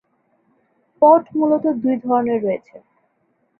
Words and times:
পট 1.01 1.23
মূলত 1.37 1.65
দুই 1.81 1.95
ধরনের 2.03 2.39
রয়েছে। 2.43 2.75